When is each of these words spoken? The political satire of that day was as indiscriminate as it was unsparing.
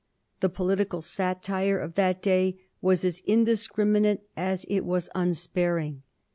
The 0.39 0.49
political 0.49 1.03
satire 1.03 1.77
of 1.77 1.93
that 1.93 2.23
day 2.23 2.57
was 2.81 3.05
as 3.05 3.21
indiscriminate 3.27 4.27
as 4.35 4.65
it 4.67 4.83
was 4.83 5.11
unsparing. 5.13 6.01